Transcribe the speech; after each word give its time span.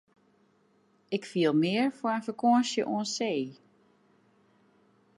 Ik 1.15 1.23
fiel 1.31 1.53
mear 1.61 1.87
foar 1.97 2.15
in 2.19 2.25
fakânsje 2.27 2.81
oan 2.93 3.07
see. 3.15 3.41